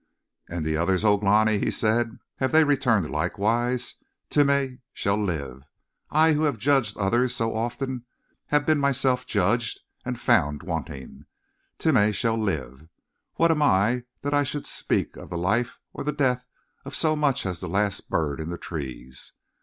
[0.49, 2.17] "And the others, O Glani," he said.
[2.37, 3.97] "Have they returned likewise?
[4.31, 5.61] Timeh shall live.
[6.09, 8.05] I, who have judged others so often,
[8.47, 11.27] have been myself judged and found wanting.
[11.77, 12.87] Timeh shall live.
[13.35, 16.47] What am I that I should speak of the life or the death
[16.83, 19.33] of so much as the last bird in the trees?